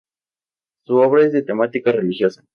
[0.87, 2.43] Su obra es de temática religiosa.